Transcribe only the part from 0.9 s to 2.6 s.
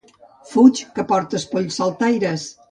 que portes polls saltaires!